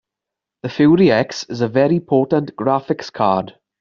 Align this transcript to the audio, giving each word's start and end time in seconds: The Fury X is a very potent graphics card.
The 0.63 0.69
Fury 0.69 1.11
X 1.11 1.43
is 1.43 1.61
a 1.61 1.67
very 1.67 1.99
potent 1.99 2.55
graphics 2.55 3.13
card. 3.13 3.53